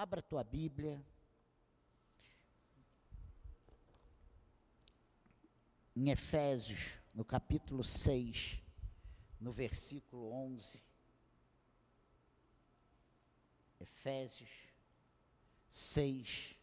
[0.00, 1.04] Abra a tua Bíblia.
[5.96, 8.62] Em Efésios, no capítulo 6,
[9.40, 10.84] no versículo 11.
[13.80, 14.48] Efésios
[15.68, 16.54] 6,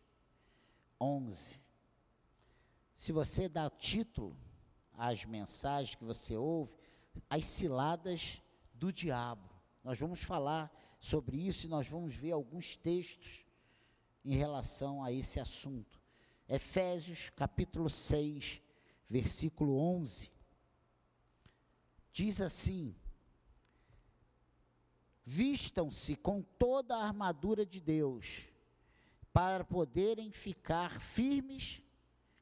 [0.98, 1.62] 11.
[2.94, 4.34] Se você dá título
[4.94, 6.74] às mensagens que você ouve,
[7.30, 8.42] as ciladas
[8.74, 9.50] do diabo.
[9.84, 10.72] Nós vamos falar
[11.06, 13.46] sobre isso e nós vamos ver alguns textos
[14.24, 16.02] em relação a esse assunto.
[16.50, 18.60] Efésios capítulo 6,
[19.07, 20.32] versículo 11.
[22.12, 22.96] Diz assim:
[25.24, 28.50] Vistam-se com toda a armadura de Deus,
[29.32, 31.84] para poderem ficar firmes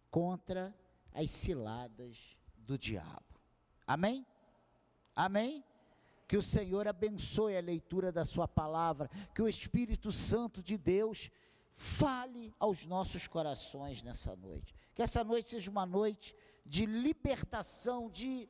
[0.09, 0.73] contra
[1.11, 3.41] as ciladas do diabo.
[3.85, 4.25] Amém?
[5.13, 5.65] Amém?
[6.27, 11.29] Que o Senhor abençoe a leitura da Sua palavra, que o Espírito Santo de Deus
[11.75, 14.75] fale aos nossos corações nessa noite.
[14.93, 18.47] Que essa noite seja uma noite de libertação, de,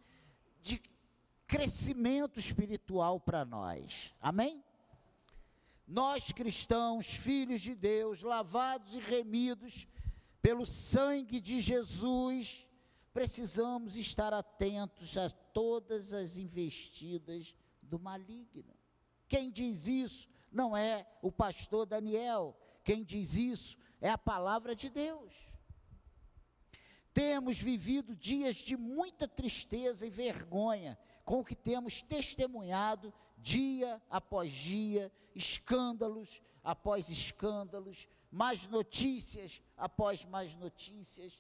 [0.62, 0.82] de
[1.48, 4.14] crescimento espiritual para nós.
[4.22, 4.64] Amém?
[5.88, 9.88] Nós cristãos, filhos de Deus, lavados e remidos
[10.42, 12.70] pelo sangue de Jesus,
[13.14, 18.76] precisamos estar atentos a todas as investidas do maligno.
[19.28, 24.90] Quem diz isso não é o pastor Daniel, quem diz isso é a palavra de
[24.90, 25.34] Deus.
[27.14, 34.52] Temos vivido dias de muita tristeza e vergonha com o que temos testemunhado dia após
[34.52, 41.40] dia, escândalos após escândalos, mais notícias após mais notícias.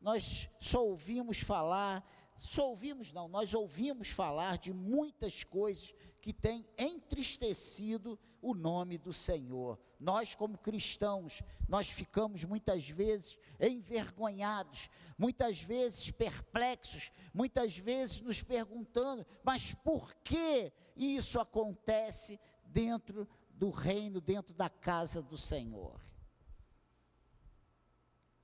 [0.00, 2.04] Nós só ouvimos falar,
[2.38, 9.12] só ouvimos não, nós ouvimos falar de muitas coisas que têm entristecido o nome do
[9.12, 9.78] Senhor.
[9.98, 19.26] Nós, como cristãos, nós ficamos muitas vezes envergonhados, muitas vezes perplexos, muitas vezes nos perguntando,
[19.44, 26.00] mas por que isso acontece dentro do reino, dentro da casa do Senhor?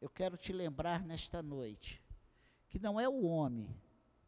[0.00, 2.02] Eu quero te lembrar nesta noite
[2.68, 3.74] que não é o homem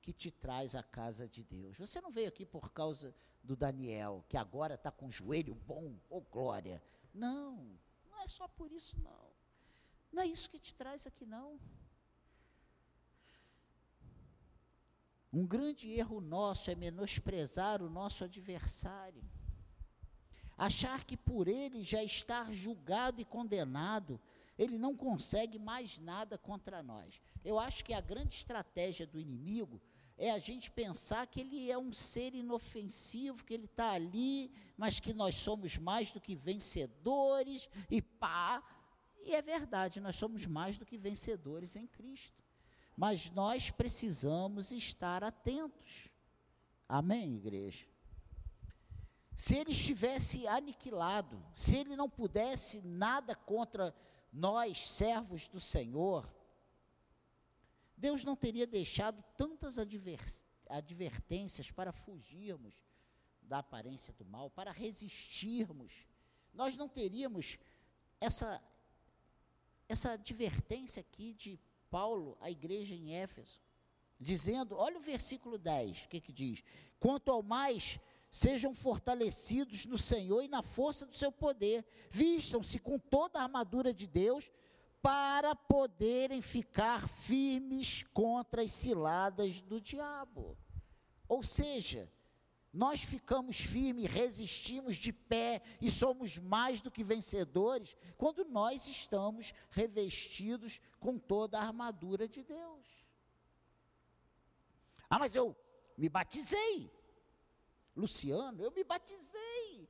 [0.00, 1.76] que te traz à casa de Deus.
[1.76, 5.98] Você não veio aqui por causa do Daniel, que agora está com o joelho bom,
[6.08, 6.82] ô oh glória.
[7.12, 7.78] Não,
[8.10, 9.28] não é só por isso, não.
[10.10, 11.60] Não é isso que te traz aqui, não.
[15.30, 19.22] Um grande erro nosso é menosprezar o nosso adversário.
[20.56, 24.18] Achar que por ele já estar julgado e condenado,
[24.58, 27.20] ele não consegue mais nada contra nós.
[27.44, 29.80] Eu acho que a grande estratégia do inimigo
[30.16, 34.98] é a gente pensar que ele é um ser inofensivo, que ele está ali, mas
[34.98, 38.62] que nós somos mais do que vencedores, e pá.
[39.24, 42.42] E é verdade, nós somos mais do que vencedores em Cristo
[42.98, 46.08] mas nós precisamos estar atentos.
[46.88, 47.86] Amém, igreja?
[49.36, 53.94] Se ele estivesse aniquilado, se ele não pudesse nada contra
[54.38, 56.32] nós, servos do Senhor,
[57.96, 59.78] Deus não teria deixado tantas
[60.68, 62.86] advertências para fugirmos
[63.42, 66.06] da aparência do mal, para resistirmos.
[66.54, 67.58] Nós não teríamos
[68.20, 68.62] essa,
[69.88, 71.58] essa advertência aqui de
[71.90, 73.60] Paulo à igreja em Éfeso,
[74.20, 76.62] dizendo: olha o versículo 10, o que, que diz?
[77.00, 77.98] Quanto ao mais,
[78.30, 83.92] sejam fortalecidos no Senhor e na força do seu poder, vistam-se com toda a armadura
[83.92, 84.50] de Deus,
[85.00, 90.58] para poderem ficar firmes contra as ciladas do diabo.
[91.28, 92.10] Ou seja,
[92.72, 99.54] nós ficamos firmes, resistimos de pé e somos mais do que vencedores quando nós estamos
[99.70, 102.86] revestidos com toda a armadura de Deus.
[105.08, 105.56] Ah, mas eu
[105.96, 106.90] me batizei.
[107.98, 109.88] Luciano, eu me batizei.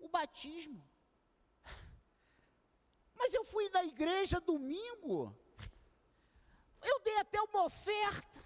[0.00, 0.84] O batismo.
[3.14, 5.34] Mas eu fui na igreja domingo.
[6.82, 8.44] Eu dei até uma oferta.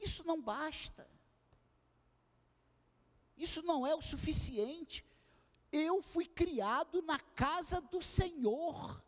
[0.00, 1.08] Isso não basta.
[3.36, 5.06] Isso não é o suficiente.
[5.70, 9.02] Eu fui criado na casa do Senhor.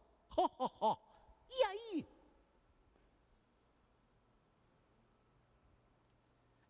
[1.52, 2.19] E aí?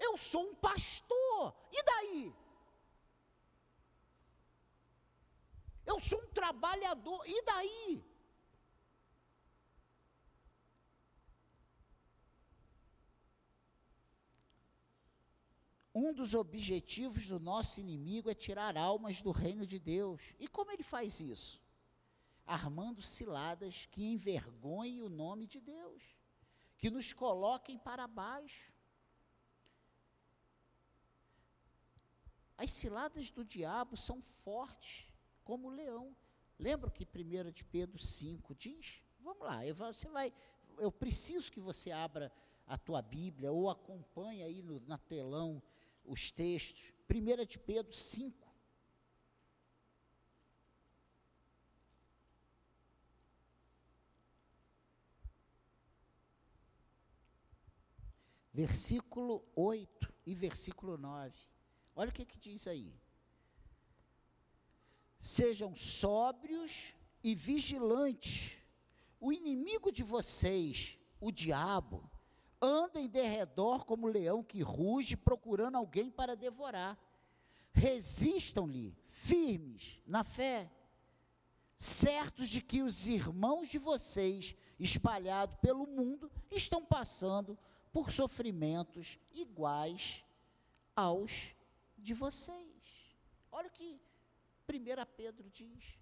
[0.01, 1.55] Eu sou um pastor.
[1.71, 2.35] E daí?
[5.87, 7.23] Eu sou um trabalhador.
[7.27, 8.11] E daí?
[15.93, 20.35] um dos objetivos do nosso inimigo é tirar almas do reino de Deus.
[20.39, 21.61] E como ele faz isso?
[22.47, 26.03] Armando ciladas que envergonhem o nome de Deus,
[26.79, 28.73] que nos coloquem para baixo.
[32.61, 35.11] As ciladas do diabo são fortes
[35.43, 36.15] como o leão.
[36.59, 39.03] Lembra que 1 de Pedro 5 diz?
[39.19, 40.31] Vamos lá, eu, você vai,
[40.77, 42.31] eu preciso que você abra
[42.67, 45.63] a tua Bíblia ou acompanhe aí no, na telão
[46.05, 46.93] os textos.
[47.09, 48.47] 1 de Pedro 5.
[58.53, 61.60] Versículo 8 e versículo 9.
[61.95, 62.95] Olha o que, que diz aí.
[65.19, 68.57] Sejam sóbrios e vigilantes.
[69.21, 72.11] O inimigo de vocês, o diabo,
[72.61, 76.99] anda em derredor como leão que ruge, procurando alguém para devorar.
[77.73, 80.71] Resistam-lhe, firmes na fé,
[81.77, 87.59] certos de que os irmãos de vocês, espalhados pelo mundo, estão passando
[87.93, 90.25] por sofrimentos iguais
[90.95, 91.55] aos
[92.01, 93.17] de vocês.
[93.53, 94.01] Olha o que
[94.69, 95.99] 1 Pedro diz.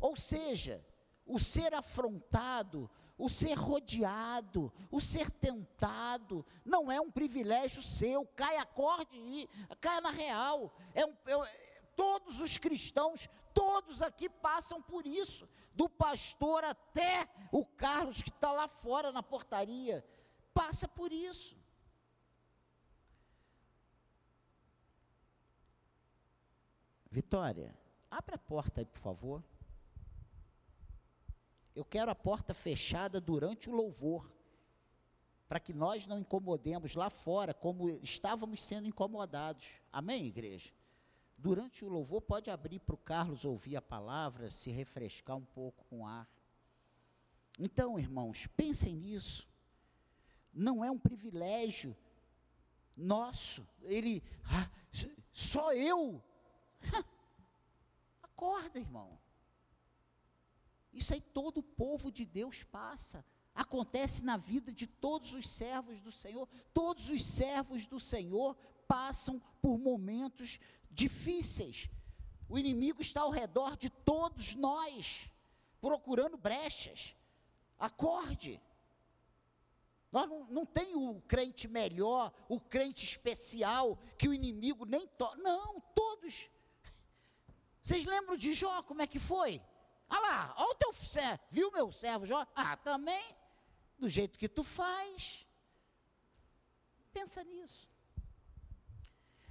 [0.00, 0.84] Ou seja,
[1.26, 8.56] o ser afrontado, o ser rodeado, o ser tentado, não é um privilégio seu, cai
[8.56, 9.48] acorde e
[9.80, 10.74] cai na real.
[10.94, 17.64] É um, é, todos os cristãos, todos aqui passam por isso, do pastor até o
[17.64, 20.04] Carlos que está lá fora na portaria,
[20.52, 21.61] passa por isso.
[27.12, 27.78] Vitória,
[28.10, 29.44] abra a porta aí, por favor.
[31.76, 34.32] Eu quero a porta fechada durante o louvor,
[35.46, 39.82] para que nós não incomodemos lá fora como estávamos sendo incomodados.
[39.92, 40.72] Amém, igreja?
[41.36, 45.84] Durante o louvor, pode abrir para o Carlos ouvir a palavra, se refrescar um pouco
[45.90, 46.26] com ar.
[47.58, 49.46] Então, irmãos, pensem nisso.
[50.50, 51.94] Não é um privilégio
[52.96, 53.68] nosso.
[53.82, 54.70] Ele, ah,
[55.30, 56.22] só eu.
[58.22, 59.18] Acorda, irmão.
[60.92, 63.24] Isso aí todo o povo de Deus passa.
[63.54, 66.48] Acontece na vida de todos os servos do Senhor.
[66.72, 68.56] Todos os servos do Senhor
[68.86, 70.58] passam por momentos
[70.90, 71.88] difíceis.
[72.48, 75.30] O inimigo está ao redor de todos nós,
[75.80, 77.16] procurando brechas.
[77.78, 78.60] Acorde.
[80.10, 85.36] Nós não, não tem o crente melhor, o crente especial, que o inimigo nem toca.
[85.38, 86.50] Não, todos.
[87.82, 89.60] Vocês lembram de Jó, como é que foi?
[90.08, 92.46] Ah lá, olha o teu servo, viu meu servo Jó?
[92.54, 93.24] Ah, também,
[93.98, 95.46] do jeito que tu faz.
[97.12, 97.90] Pensa nisso.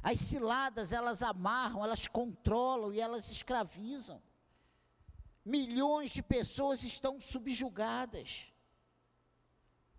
[0.02, 4.22] As ciladas, elas amarram, elas controlam e elas escravizam.
[5.44, 8.52] Milhões de pessoas estão subjugadas.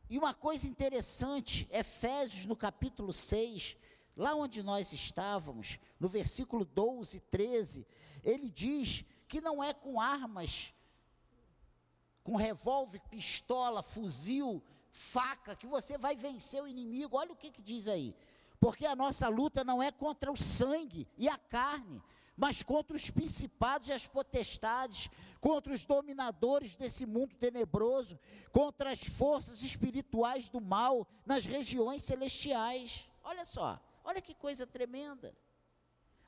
[0.09, 3.77] E uma coisa interessante, Efésios no capítulo 6,
[4.17, 7.87] lá onde nós estávamos, no versículo 12 e 13,
[8.23, 10.75] ele diz que não é com armas,
[12.23, 17.17] com revólver, pistola, fuzil, faca, que você vai vencer o inimigo.
[17.17, 18.15] Olha o que, que diz aí.
[18.61, 22.01] Porque a nossa luta não é contra o sangue e a carne,
[22.37, 28.19] mas contra os principados e as potestades, contra os dominadores desse mundo tenebroso,
[28.53, 33.09] contra as forças espirituais do mal nas regiões celestiais.
[33.25, 35.35] Olha só, olha que coisa tremenda.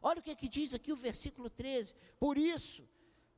[0.06, 1.94] Olha o que, que diz aqui o versículo 13.
[2.20, 2.86] Por isso,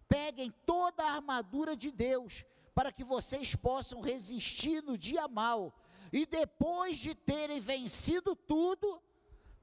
[0.08, 2.44] peguem toda a armadura de Deus,
[2.74, 5.72] para que vocês possam resistir no dia mal,
[6.12, 9.00] e depois de terem vencido tudo,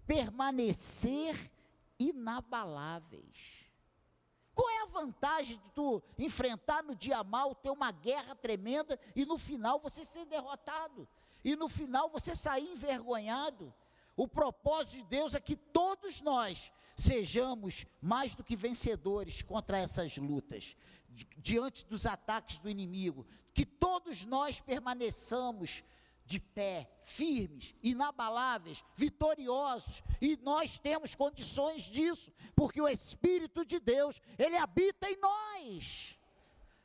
[0.07, 1.51] permanecer
[2.00, 3.67] inabaláveis.
[4.55, 9.25] Qual é a vantagem de tu enfrentar no dia mal, ter uma guerra tremenda e
[9.25, 11.05] no final você ser derrotado?
[11.43, 13.74] E no final você sair envergonhado?
[14.15, 20.17] O propósito de Deus é que todos nós sejamos mais do que vencedores contra essas
[20.17, 20.75] lutas,
[21.38, 25.84] diante dos ataques do inimigo, que todos nós permaneçamos
[26.25, 34.22] de pé, firmes, inabaláveis, vitoriosos, e nós temos condições disso, porque o Espírito de Deus,
[34.38, 36.17] ele habita em nós.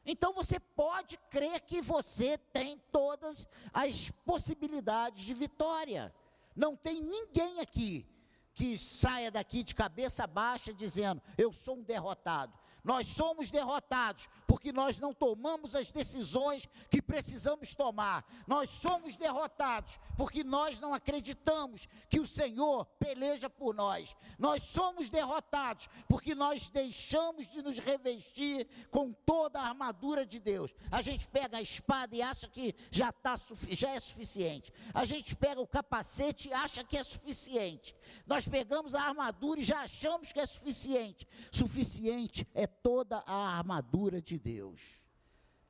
[0.05, 6.13] Então você pode crer que você tem todas as possibilidades de vitória.
[6.59, 8.05] Não tem ninguém aqui
[8.53, 12.53] que saia daqui de cabeça baixa dizendo: Eu sou um derrotado.
[12.85, 18.25] Nós somos derrotados porque nós não tomamos as decisões que precisamos tomar.
[18.47, 24.17] Nós somos derrotados porque nós não acreditamos que o Senhor peleja por nós.
[24.39, 30.75] Nós somos derrotados porque nós deixamos de nos revestir com toda a armadura de Deus.
[30.91, 33.35] A gente pega a espada e acha que já, tá,
[33.71, 34.73] já é suficiente.
[34.95, 37.95] A gente pega o capacete e acha que é suficiente.
[38.27, 41.27] Nós pegamos a armadura e já achamos que é suficiente.
[41.51, 44.81] Suficiente é toda a armadura de Deus.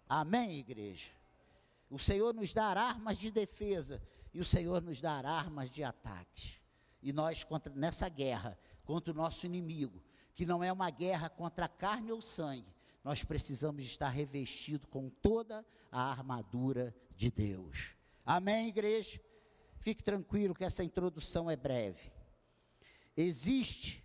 [0.08, 1.10] Amém, igreja?
[1.90, 4.02] O Senhor nos dá armas de defesa
[4.34, 6.60] e o Senhor nos dá armas de ataques.
[7.02, 10.02] E nós, contra, nessa guerra contra o nosso inimigo,
[10.34, 12.74] que não é uma guerra contra carne ou sangue,
[13.04, 17.94] nós precisamos estar revestido com toda a armadura de Deus.
[18.24, 19.20] Amém, igreja?
[19.78, 22.12] Fique tranquilo que essa introdução é breve.
[23.16, 24.04] Existe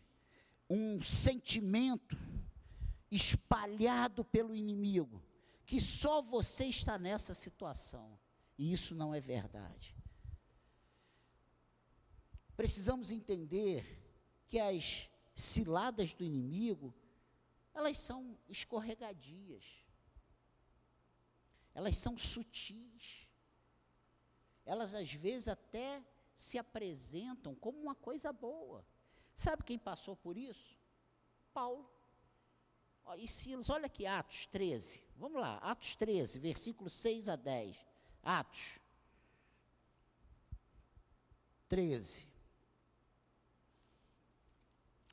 [0.70, 2.18] um sentimento
[3.16, 5.22] espalhado pelo inimigo,
[5.66, 8.20] que só você está nessa situação.
[8.58, 9.96] E isso não é verdade.
[12.56, 14.00] Precisamos entender
[14.48, 16.94] que as ciladas do inimigo,
[17.74, 19.84] elas são escorregadias.
[21.74, 23.28] Elas são sutis.
[24.66, 26.04] Elas às vezes até
[26.34, 28.86] se apresentam como uma coisa boa.
[29.36, 30.78] Sabe quem passou por isso?
[31.54, 31.90] Paulo.
[33.18, 35.04] E Silas, olha aqui Atos 13.
[35.18, 37.86] Vamos lá, Atos 13, versículos 6 a 10.
[38.24, 38.80] Atos
[41.70, 42.28] 13.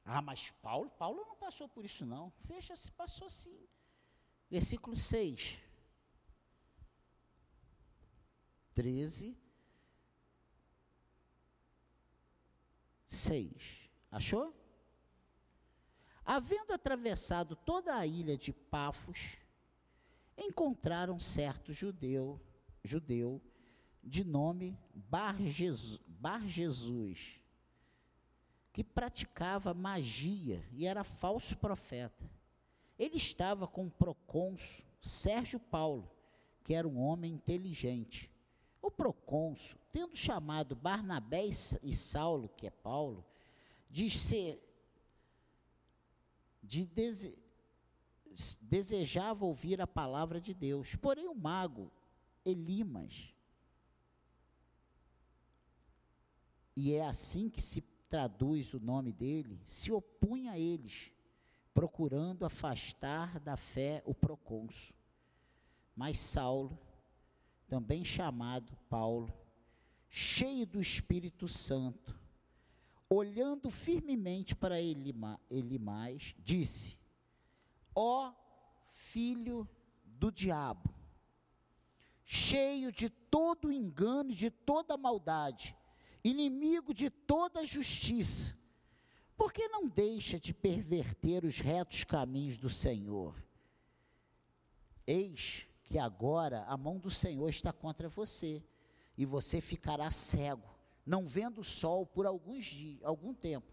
[0.04, 2.30] Ah, mas Paulo, Paulo não passou por isso não.
[2.47, 3.68] Fecha, se passou sim.
[4.50, 5.59] Versículo 6.
[8.75, 9.37] 13.
[13.06, 13.90] 6.
[14.11, 14.60] Achou?
[16.32, 19.37] Havendo atravessado toda a ilha de Pafos,
[20.38, 22.40] encontraram certo judeu,
[22.84, 23.42] judeu
[24.00, 27.40] de nome Bar, Jesus, Bar Jesus,
[28.72, 32.30] que praticava magia e era falso profeta.
[32.96, 36.08] Ele estava com o procônsul Sérgio Paulo,
[36.62, 38.30] que era um homem inteligente.
[38.80, 41.46] O procônsul, tendo chamado Barnabé
[41.82, 43.26] e Saulo, que é Paulo,
[43.90, 44.69] de ser
[46.62, 47.38] de dese,
[48.61, 50.95] desejava ouvir a palavra de Deus.
[50.97, 51.90] Porém, o mago
[52.45, 53.35] Elimas,
[56.76, 61.12] e é assim que se traduz o nome dele, se opunha a eles,
[61.73, 64.95] procurando afastar da fé o procônsul.
[65.95, 66.79] Mas Saulo,
[67.69, 69.33] também chamado Paulo,
[70.09, 72.19] cheio do Espírito Santo,
[73.11, 75.12] olhando firmemente para ele,
[75.50, 76.97] ele mais, disse:
[77.93, 78.33] Ó
[78.88, 79.69] filho
[80.05, 80.95] do diabo,
[82.25, 85.76] cheio de todo engano e de toda maldade,
[86.23, 88.57] inimigo de toda justiça,
[89.37, 93.35] por que não deixa de perverter os retos caminhos do Senhor?
[95.05, 98.62] Eis que agora a mão do Senhor está contra você,
[99.17, 100.69] e você ficará cego
[101.04, 103.73] não vendo o sol por alguns dias, algum tempo.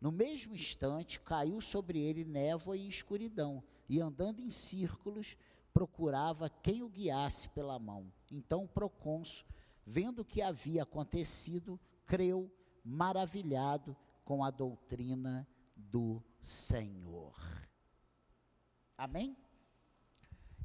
[0.00, 5.36] No mesmo instante, caiu sobre ele névoa e escuridão, e andando em círculos,
[5.72, 8.12] procurava quem o guiasse pela mão.
[8.30, 9.46] Então o procônsul,
[9.86, 12.50] vendo o que havia acontecido, creu,
[12.84, 17.34] maravilhado com a doutrina do Senhor.
[18.96, 19.36] Amém?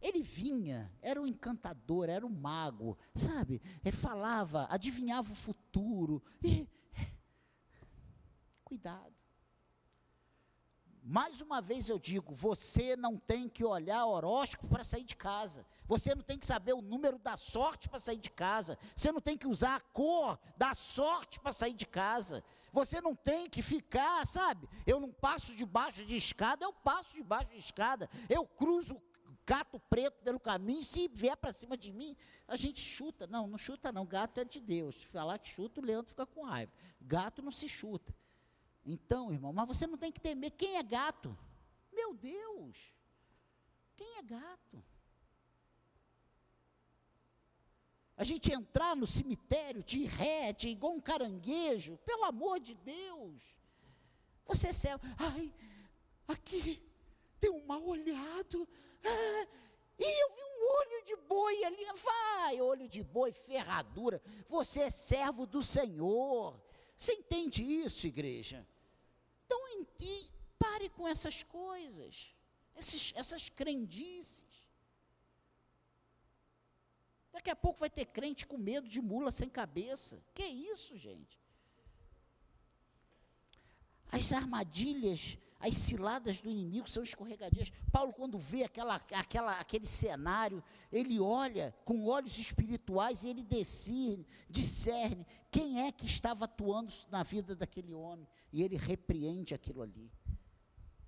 [0.02, 3.62] Ele vinha, era um encantador, era um mago, sabe?
[3.84, 6.22] Ele falava, adivinhava o futuro.
[6.44, 6.68] E,
[8.64, 9.16] cuidado.
[11.10, 15.66] Mais uma vez eu digo, você não tem que olhar horóscopo para sair de casa.
[15.88, 18.78] Você não tem que saber o número da sorte para sair de casa.
[18.94, 22.44] Você não tem que usar a cor da sorte para sair de casa.
[22.74, 24.68] Você não tem que ficar, sabe?
[24.86, 28.10] Eu não passo debaixo de escada, eu passo debaixo de escada.
[28.28, 29.02] Eu cruzo
[29.48, 33.26] gato preto pelo caminho, se vier para cima de mim, a gente chuta.
[33.26, 35.02] Não, não chuta não, gato é de Deus.
[35.04, 36.72] Falar que chuta, o Leandro fica com raiva.
[37.00, 38.14] Gato não se chuta.
[38.86, 40.52] Então, irmão, mas você não tem que temer.
[40.52, 41.38] Quem é gato?
[41.94, 42.78] Meu Deus!
[43.96, 44.84] Quem é gato?
[48.18, 53.56] A gente entrar no cemitério de ré, de igual um caranguejo, pelo amor de Deus.
[54.46, 55.00] Você é céu.
[55.18, 55.54] Ai,
[56.28, 56.87] aqui
[57.40, 58.68] tem um mal olhado.
[59.04, 59.48] Ah,
[60.00, 61.86] e eu vi um olho de boi ali.
[62.04, 64.22] Vai, olho de boi, ferradura.
[64.48, 66.60] Você é servo do Senhor.
[66.98, 68.66] Você entende isso, igreja?
[69.46, 69.58] Então,
[70.78, 72.36] pare com essas coisas.
[72.76, 74.46] Esses, essas crendices.
[77.32, 80.22] Daqui a pouco vai ter crente com medo de mula sem cabeça.
[80.34, 81.40] Que isso, gente?
[84.12, 87.72] As armadilhas, as ciladas do inimigo são escorregadias.
[87.92, 94.26] Paulo, quando vê aquela, aquela, aquele cenário, ele olha com olhos espirituais e ele discerne,
[94.50, 98.28] discerne quem é que estava atuando na vida daquele homem.
[98.54, 100.12] E ele repreende aquilo ali.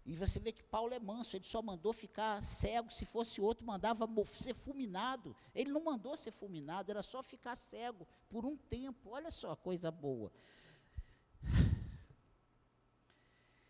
[0.09, 3.63] E você vê que Paulo é manso, ele só mandou ficar cego, se fosse outro,
[3.63, 5.35] mandava ser fulminado.
[5.53, 9.11] Ele não mandou ser fulminado, era só ficar cego por um tempo.
[9.11, 10.31] Olha só, coisa boa.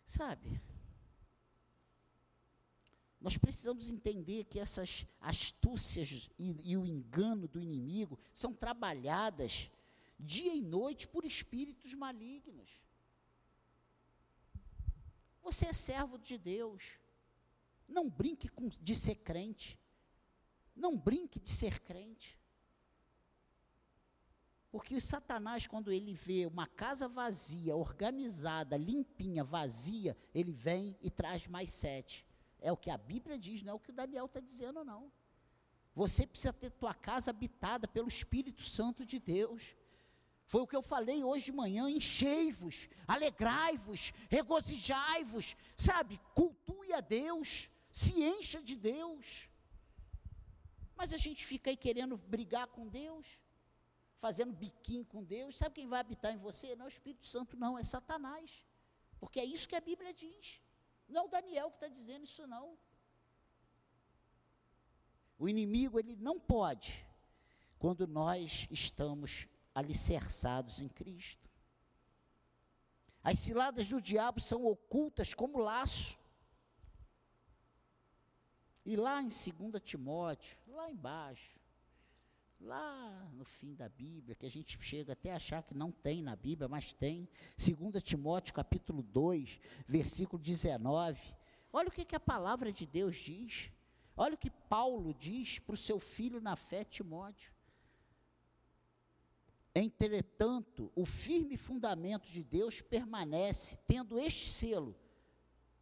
[0.10, 0.60] Sabe?
[3.22, 9.70] Nós precisamos entender que essas astúcias e, e, o engano do inimigo são trabalhadas
[10.20, 12.72] dia e noite por espíritos malignos.
[15.44, 16.98] Você é servo de Deus.
[17.88, 19.78] Não brinque com, de ser crente.
[20.76, 22.39] Não brinque de ser crente.
[24.72, 31.48] Porque Satanás, quando ele vê uma casa vazia, organizada, limpinha, vazia, ele vem e traz
[31.48, 32.26] mais sete.
[32.62, 35.12] É o que a Bíblia diz, não é o que o Daniel está dizendo, não.
[35.96, 39.76] Você precisa ter tua casa habitada pelo Espírito Santo de Deus.
[40.46, 46.22] Foi o que eu falei hoje de manhã: enchei-vos, alegrai-vos, regozijai-vos, sabe?
[46.36, 49.50] Cultue a Deus, se encha de Deus.
[50.96, 53.26] Mas a gente fica aí querendo brigar com Deus
[54.20, 56.76] fazendo biquinho com Deus, sabe quem vai habitar em você?
[56.76, 58.66] Não é o Espírito Santo, não, é Satanás.
[59.20, 60.62] Porque é isso que a Bíblia diz.
[61.08, 62.78] Não é o Daniel que está dizendo isso, não.
[65.38, 67.06] O inimigo, ele não pode,
[67.80, 71.50] quando nós estamos alicerçados em Cristo.
[73.24, 76.18] As ciladas do diabo são ocultas como laço.
[78.86, 81.59] E lá em 2 Timóteo, lá embaixo,
[82.60, 86.22] lá no fim da Bíblia, que a gente chega até a achar que não tem
[86.22, 91.22] na Bíblia, mas tem, 2 Timóteo capítulo 2, versículo 19.
[91.72, 93.72] Olha o que, que a palavra de Deus diz.
[94.16, 97.54] Olha o que Paulo diz para o seu filho na fé, Timóteo.
[99.74, 104.96] Entretanto, o firme fundamento de Deus permanece, tendo este selo: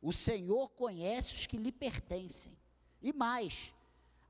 [0.01, 2.55] o Senhor conhece os que lhe pertencem.
[3.01, 3.73] E mais,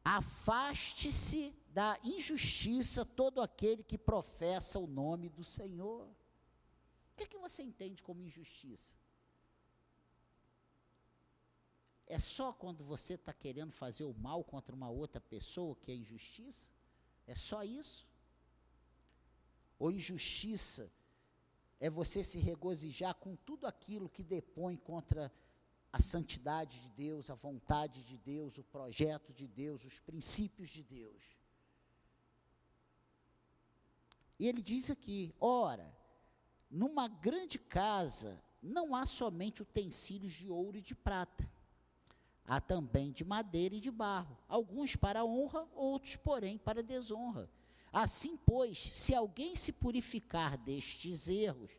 [0.05, 6.07] afaste-se da injustiça todo aquele que professa o nome do Senhor.
[6.07, 8.95] O que, é que você entende como injustiça?
[12.07, 15.95] É só quando você está querendo fazer o mal contra uma outra pessoa que é
[15.95, 16.71] injustiça?
[17.27, 18.07] É só isso?
[19.77, 20.91] Ou injustiça
[21.79, 25.31] é você se regozijar com tudo aquilo que depõe contra
[25.93, 30.81] a santidade de Deus, a vontade de Deus, o projeto de Deus, os princípios de
[30.81, 31.36] Deus.
[34.39, 35.95] E ele diz aqui: ora,
[36.69, 41.49] numa grande casa não há somente utensílios de ouro e de prata,
[42.45, 47.49] há também de madeira e de barro, alguns para honra, outros, porém, para desonra.
[47.91, 51.71] Assim, pois, se alguém se purificar destes erros,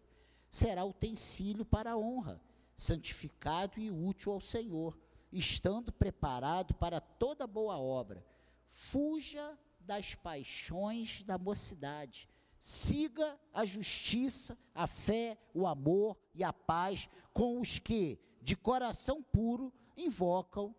[0.49, 2.41] será utensílio para honra,
[2.77, 4.99] santificado e útil ao Senhor,
[5.31, 8.25] estando preparado para toda boa obra.
[8.69, 17.09] Fuja das paixões da mocidade Siga a justiça, a fé, o amor e a paz
[17.33, 20.75] com os que, de coração puro, invocam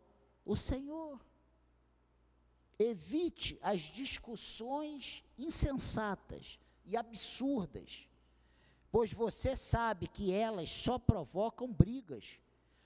[0.45, 1.19] o Senhor.
[2.77, 8.07] Evite as discussões insensatas e absurdas,
[8.91, 12.39] pois você sabe que elas só provocam brigas.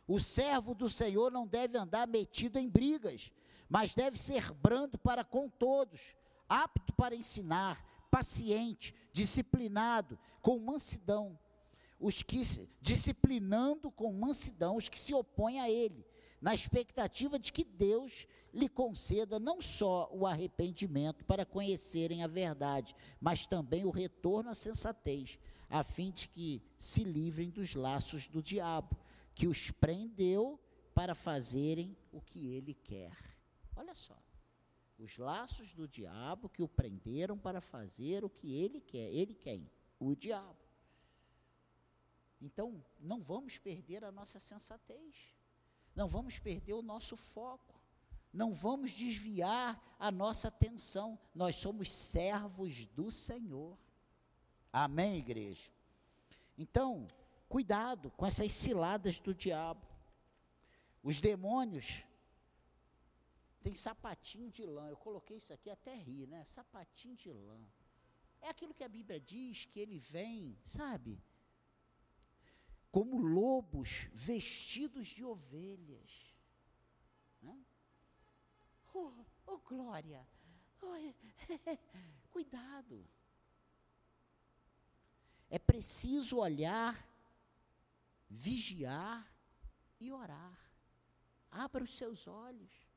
[0.08, 3.32] O servo do Senhor não deve andar metido em brigas,
[3.70, 6.16] mas deve ser brando para com todos,
[6.50, 11.40] apto para ensinar, paciente, disciplinado, com mansidão.
[12.00, 12.42] Os que
[12.80, 16.06] disciplinando com mansidão os que se opõem a ele,
[16.40, 22.96] na expectativa de que Deus lhe conceda não só o arrependimento para conhecerem a verdade,
[23.20, 28.44] mas também o retorno à sensatez, a fim de que se livrem dos laços do
[28.44, 28.96] diabo,
[29.34, 30.60] que os prendeu
[30.94, 33.18] para fazerem o que ele quer.
[33.76, 34.16] Olha só
[34.98, 39.12] os laços do diabo que o prenderam para fazer o que ele quer.
[39.14, 39.70] Ele quem?
[40.00, 40.58] O diabo.
[42.42, 45.34] Então, não vamos perder a nossa sensatez.
[45.96, 47.74] Não vamos perder o nosso foco.
[48.32, 51.18] Não vamos desviar a nossa atenção.
[51.34, 53.78] Nós somos servos do Senhor.
[54.72, 55.70] Amém, igreja?
[56.58, 57.08] Então,
[57.48, 59.86] cuidado com essas ciladas do diabo.
[61.04, 62.04] Os demônios
[63.64, 64.90] tem sapatinho de lã.
[64.90, 66.44] Eu coloquei isso aqui até ri, né?
[66.46, 67.60] Sapatinho de lã.
[68.42, 71.24] É aquilo que a Bíblia diz que ele vem, sabe?
[72.92, 76.36] Como lobos vestidos de ovelhas.
[77.42, 77.66] Né?
[78.94, 79.14] Oh,
[79.48, 80.28] oh, glória!
[80.82, 80.94] Oh,
[82.30, 83.08] cuidado!
[85.50, 87.08] É preciso olhar,
[88.30, 89.26] vigiar
[90.00, 90.60] e orar.
[91.50, 92.93] Abra os seus olhos.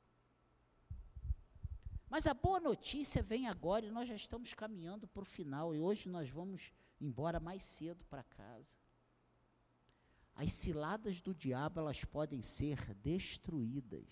[2.08, 5.80] Mas a boa notícia vem agora e nós já estamos caminhando para o final e
[5.80, 8.76] hoje nós vamos embora mais cedo para casa.
[10.34, 14.06] As ciladas do diabo elas podem ser destruídas.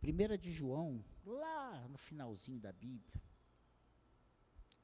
[0.00, 3.20] Primeira de João, lá no finalzinho da Bíblia,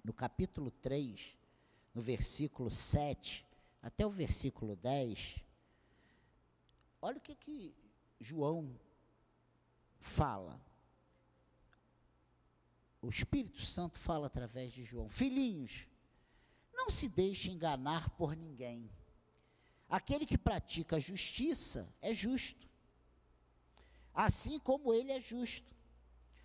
[0.05, 1.37] no capítulo 3,
[1.95, 3.45] no versículo 7
[3.83, 5.41] até o versículo 10,
[7.07, 7.73] olha o que que
[8.19, 8.77] João
[10.01, 10.61] fala.
[13.01, 15.87] O Espírito Santo fala através de João: Filhinhos,
[16.75, 18.91] não se deixe enganar por ninguém.
[19.89, 22.69] Aquele que pratica a justiça é justo,
[24.13, 25.73] assim como ele é justo.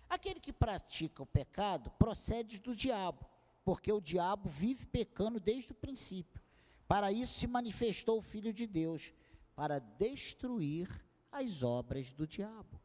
[0.08, 3.26] Aquele que pratica o pecado procede do diabo,
[3.64, 6.40] porque o diabo vive pecando desde o princípio.
[6.86, 9.12] Para isso se manifestou o Filho de Deus,
[9.54, 10.88] para destruir
[11.30, 12.80] as obras do diabo.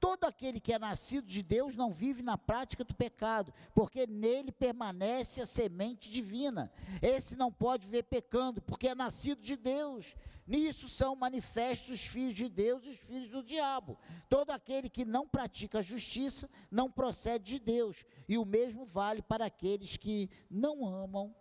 [0.00, 4.50] Todo aquele que é nascido de Deus não vive na prática do pecado, porque nele
[4.50, 6.72] permanece a semente divina.
[7.02, 10.16] Esse não pode viver pecando, porque é nascido de Deus.
[10.46, 13.98] Nisso são manifestos os filhos de Deus e os filhos do diabo.
[14.28, 19.20] Todo aquele que não pratica a justiça não procede de Deus, e o mesmo vale
[19.20, 21.36] para aqueles que não amam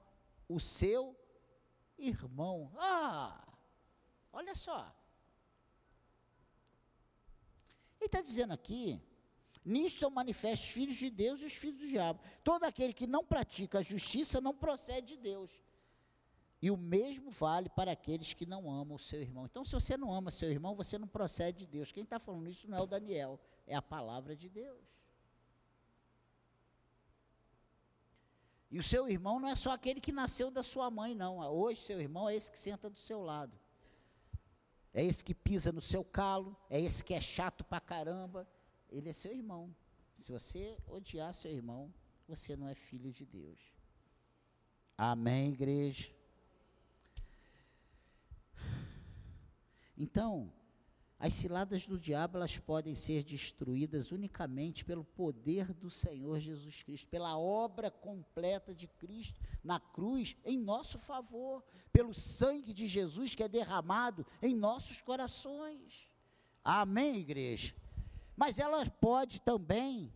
[0.50, 1.16] o seu
[1.98, 2.72] irmão.
[2.78, 3.49] Ah,
[4.32, 4.80] olha só.
[8.00, 9.02] Ele está dizendo aqui:
[9.64, 12.22] nisso são manifestos os filhos de Deus e os filhos do diabo.
[12.44, 15.62] Todo aquele que não pratica a justiça não procede de Deus.
[16.62, 19.46] E o mesmo vale para aqueles que não amam o seu irmão.
[19.46, 21.92] Então, se você não ama seu irmão, você não procede de Deus.
[21.92, 24.84] Quem está falando isso não é o Daniel, é a palavra de Deus.
[28.70, 31.40] E o seu irmão não é só aquele que nasceu da sua mãe, não.
[31.40, 33.58] Hoje, seu irmão é esse que senta do seu lado.
[34.94, 38.48] É esse que pisa no seu calo, é esse que é chato pra caramba.
[38.90, 39.74] Ele é seu irmão.
[40.18, 41.94] Se você odiar seu irmão,
[42.28, 43.60] você não é filho de Deus.
[44.98, 46.12] Amém, igreja?
[49.98, 50.52] Então,
[51.20, 57.10] as ciladas do diabo elas podem ser destruídas unicamente pelo poder do Senhor Jesus Cristo,
[57.10, 63.44] pela obra completa de Cristo na cruz em nosso favor, pelo sangue de Jesus que
[63.44, 66.08] é derramado em nossos corações.
[66.64, 67.76] Amém, igreja.
[68.38, 70.14] Mas ela pode também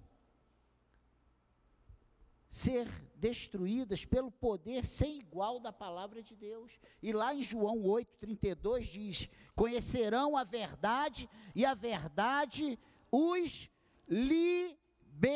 [2.54, 6.80] ser destruídas pelo poder sem igual da palavra de Deus.
[7.02, 12.78] E lá em João 8:32 diz: "Conhecerão a verdade e a verdade
[13.10, 13.72] os
[14.08, 15.34] libertará."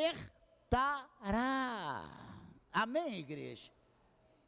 [2.71, 3.71] Amém, igreja.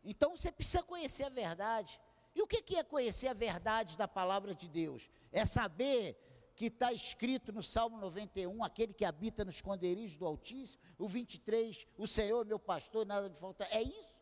[0.04, 2.00] Então você precisa conhecer a verdade.
[2.36, 5.10] E o que é conhecer a verdade da palavra de Deus?
[5.32, 6.16] É saber
[6.60, 11.88] que está escrito no Salmo 91, aquele que habita no esconderijo do Altíssimo, o 23,
[11.98, 13.64] o Senhor meu pastor, nada me falta.
[13.72, 14.14] É isso?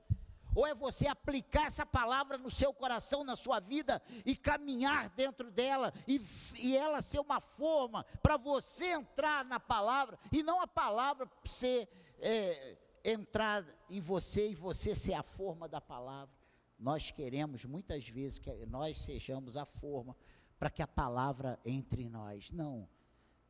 [0.53, 5.49] Ou é você aplicar essa palavra no seu coração, na sua vida e caminhar dentro
[5.49, 6.21] dela e,
[6.59, 11.89] e ela ser uma forma para você entrar na palavra e não a palavra ser
[12.19, 16.37] é, entrar em você e você ser a forma da palavra.
[16.77, 20.15] Nós queremos muitas vezes que nós sejamos a forma,
[20.59, 22.51] para que a palavra entre em nós.
[22.51, 22.87] Não.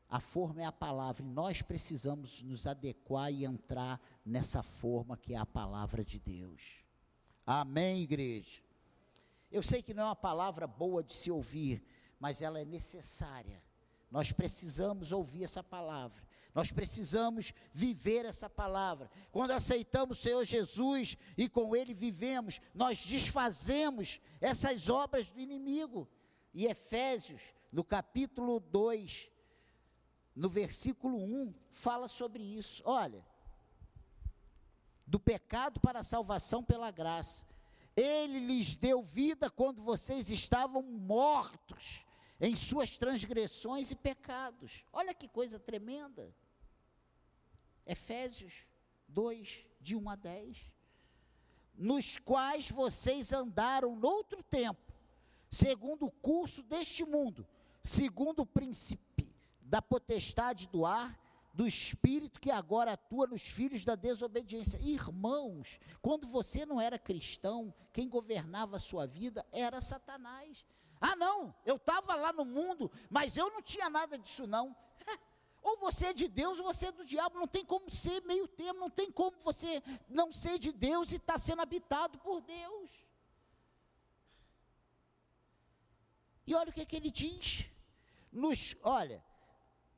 [0.09, 5.33] A forma é a palavra e nós precisamos nos adequar e entrar nessa forma que
[5.33, 6.83] é a palavra de Deus.
[7.45, 8.61] Amém, igreja?
[9.51, 11.83] Eu sei que não é uma palavra boa de se ouvir,
[12.19, 13.61] mas ela é necessária.
[14.09, 16.25] Nós precisamos ouvir essa palavra.
[16.53, 19.11] Nós precisamos viver essa palavra.
[19.31, 26.07] Quando aceitamos o Senhor Jesus e com Ele vivemos, nós desfazemos essas obras do inimigo.
[26.53, 29.31] E Efésios, no capítulo 2,
[30.35, 32.81] no versículo 1, fala sobre isso.
[32.85, 33.25] Olha,
[35.05, 37.45] do pecado para a salvação pela graça.
[37.95, 42.05] Ele lhes deu vida quando vocês estavam mortos
[42.39, 44.85] em suas transgressões e pecados.
[44.93, 46.31] Olha que coisa tremenda.
[47.85, 48.67] Efésios
[49.07, 50.71] 2, de 1 a 10.
[51.73, 54.86] Nos quais vocês andaram noutro tempo
[55.49, 57.47] segundo o curso deste mundo,
[57.81, 59.27] segundo o princípio
[59.61, 61.19] da potestade do ar,
[61.57, 64.79] do espírito que agora atua nos filhos da desobediência.
[64.79, 70.63] Irmãos, quando você não era cristão, quem governava a sua vida era Satanás.
[71.01, 74.75] Ah, não, eu estava lá no mundo, mas eu não tinha nada disso, não.
[75.63, 78.47] Ou você é de Deus ou você é do diabo, não tem como ser meio
[78.47, 82.39] termo, não tem como você não ser de Deus e estar tá sendo habitado por
[82.41, 83.06] Deus.
[86.47, 87.69] E olha o que, é que ele diz.
[88.31, 89.21] Nos, olha,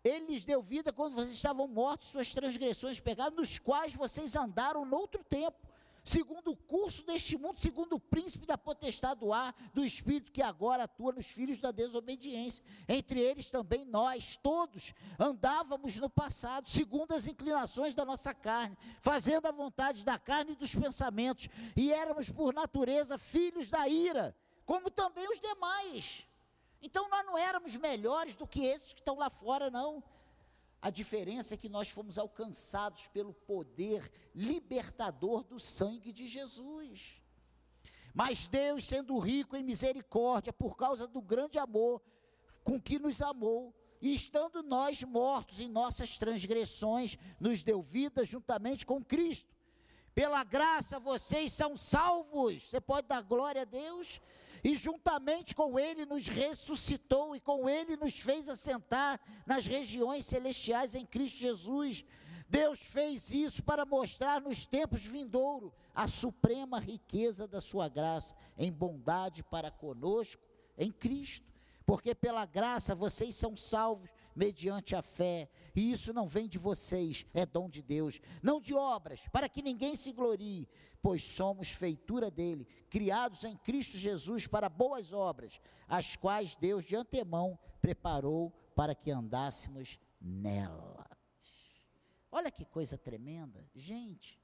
[0.04, 4.86] ele lhes deu vida quando vocês estavam mortos, suas transgressões pegadas, nos quais vocês andaram
[4.86, 5.68] noutro tempo,
[6.04, 10.42] segundo o curso deste mundo, segundo o príncipe da potestade do ar, do espírito que
[10.42, 12.64] agora atua nos filhos da desobediência.
[12.88, 19.48] Entre eles também nós, todos, andávamos no passado, segundo as inclinações da nossa carne, fazendo
[19.48, 24.36] a vontade da carne e dos pensamentos, e éramos por natureza filhos da ira,
[24.66, 26.29] como também os demais.
[26.82, 30.04] Então nós não éramos melhores do que esses que estão lá fora, não.
[30.82, 37.22] A diferença é que nós fomos alcançados pelo poder libertador do sangue de Jesus.
[38.14, 42.02] Mas Deus, sendo rico em misericórdia, por causa do grande amor
[42.64, 48.86] com que nos amou, e estando nós mortos em nossas transgressões, nos deu vida juntamente
[48.86, 49.54] com Cristo.
[50.16, 52.64] Pela graça vocês são salvos.
[52.64, 54.22] Você pode dar glória a Deus?
[54.64, 60.96] E juntamente com ele nos ressuscitou e com ele nos fez assentar nas regiões celestiais
[60.96, 62.06] em Cristo Jesus.
[62.48, 68.72] Deus fez isso para mostrar nos tempos vindouros a suprema riqueza da sua graça em
[68.72, 70.42] bondade para conosco
[70.78, 71.46] em Cristo.
[71.86, 77.26] Porque pela graça vocês são salvos mediante a fé, e isso não vem de vocês,
[77.34, 80.66] é dom de Deus, não de obras, para que ninguém se glorie,
[81.02, 86.96] pois somos feitura dele, criados em Cristo Jesus para boas obras, as quais Deus de
[86.96, 91.06] antemão preparou para que andássemos nelas.
[92.32, 94.40] Olha que coisa tremenda, gente.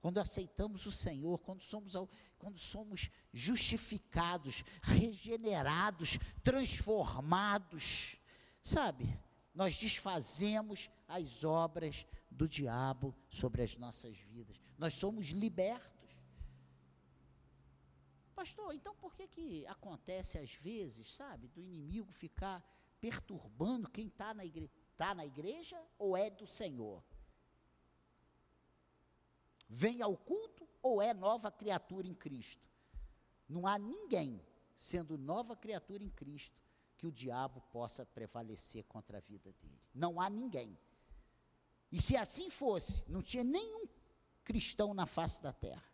[0.00, 1.92] Quando aceitamos o Senhor, quando somos,
[2.38, 8.16] quando somos justificados, regenerados, transformados,
[8.62, 9.18] Sabe,
[9.54, 14.60] nós desfazemos as obras do diabo sobre as nossas vidas.
[14.76, 15.98] Nós somos libertos.
[18.34, 22.62] Pastor, então por que que acontece às vezes, sabe, do inimigo ficar
[23.00, 27.02] perturbando quem está na, igre tá na igreja ou é do Senhor?
[29.68, 32.68] Vem ao culto ou é nova criatura em Cristo?
[33.48, 34.40] Não há ninguém
[34.76, 36.67] sendo nova criatura em Cristo
[36.98, 39.80] que o diabo possa prevalecer contra a vida dele.
[39.94, 40.76] Não há ninguém.
[41.90, 43.86] E se assim fosse, não tinha nenhum
[44.44, 45.84] cristão na face da terra.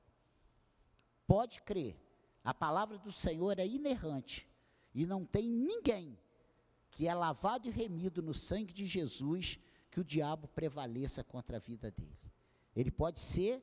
[1.27, 1.97] Pode crer,
[2.43, 4.49] a palavra do Senhor é inerrante
[4.95, 6.19] e não tem ninguém
[6.91, 9.59] que é lavado e remido no sangue de Jesus
[9.91, 12.19] que o diabo prevaleça contra a vida dele.
[12.75, 13.63] Ele pode ser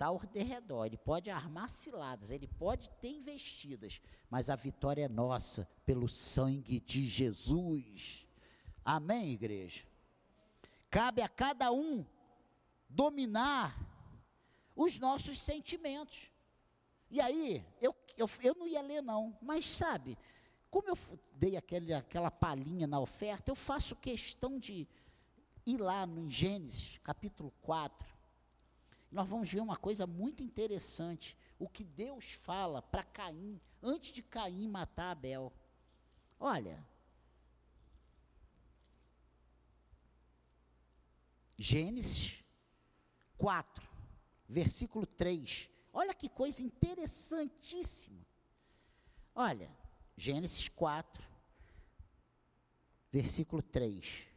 [0.00, 5.08] está ao redor, ele pode armar ciladas, ele pode ter investidas, mas a vitória é
[5.08, 8.26] nossa pelo sangue de Jesus.
[8.82, 9.84] Amém, igreja?
[10.88, 12.06] Cabe a cada um
[12.88, 13.76] dominar
[14.74, 16.32] os nossos sentimentos.
[17.10, 20.16] E aí, eu, eu, eu não ia ler, não, mas sabe,
[20.70, 20.96] como eu
[21.34, 24.88] dei aquele, aquela palhinha na oferta, eu faço questão de
[25.66, 28.19] ir lá no Gênesis, capítulo 4,
[29.10, 31.36] nós vamos ver uma coisa muito interessante.
[31.58, 35.52] O que Deus fala para Caim, antes de Caim matar Abel.
[36.38, 36.86] Olha.
[41.58, 42.42] Gênesis
[43.36, 43.86] 4,
[44.48, 45.68] versículo 3.
[45.92, 48.24] Olha que coisa interessantíssima.
[49.34, 49.70] Olha,
[50.16, 51.22] Gênesis 4,
[53.12, 54.29] versículo 3.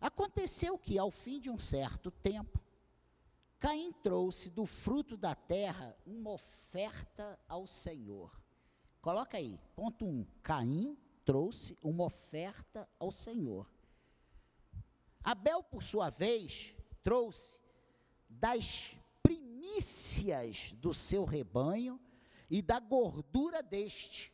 [0.00, 2.60] Aconteceu que, ao fim de um certo tempo,
[3.58, 8.40] Caim trouxe do fruto da terra uma oferta ao Senhor.
[9.00, 10.08] Coloca aí, ponto 1.
[10.08, 13.68] Um, Caim trouxe uma oferta ao Senhor.
[15.24, 17.60] Abel, por sua vez, trouxe
[18.28, 22.00] das primícias do seu rebanho
[22.48, 24.32] e da gordura deste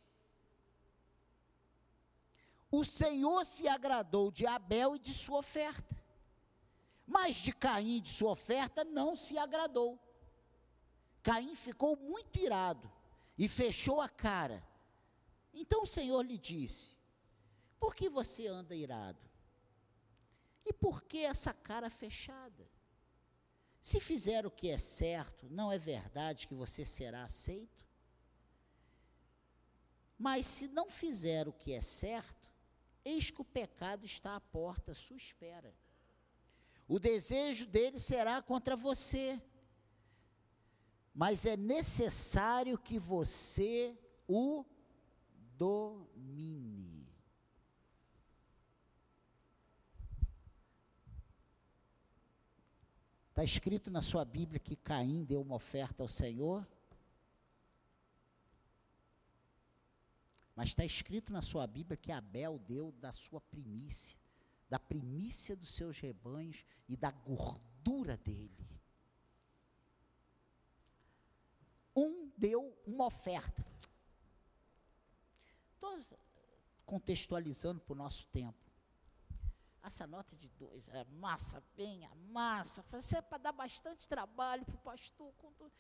[2.79, 5.95] o Senhor se agradou de Abel e de sua oferta.
[7.07, 9.99] Mas de Caim e de sua oferta não se agradou.
[11.23, 12.91] Caim ficou muito irado
[13.39, 14.63] e fechou a cara.
[15.53, 16.97] Então o Senhor lhe disse:
[17.79, 19.31] Por que você anda irado?
[20.67, 22.69] E por que essa cara fechada?
[23.81, 27.85] Se fizer o que é certo, não é verdade que você será aceito?
[30.19, 32.44] Mas se não fizer o que é certo,
[33.05, 35.75] eis que o pecado está à porta, à sua espera.
[36.87, 39.41] O desejo dele será contra você,
[41.15, 44.65] mas é necessário que você o
[45.57, 47.09] domine.
[53.31, 56.67] Está escrito na sua Bíblia que Caim deu uma oferta ao Senhor?
[60.55, 64.19] Mas está escrito na sua Bíblia que Abel deu da sua primícia,
[64.69, 68.69] da primícia dos seus rebanhos e da gordura dele.
[71.97, 73.65] Um deu uma oferta.
[75.75, 76.19] Estou
[76.85, 78.59] contextualizando para o nosso tempo.
[79.83, 82.83] Essa nota de dois, amassa bem, amassa.
[82.99, 85.33] Isso é para dar bastante trabalho para o pastor.
[85.35, 85.71] Quando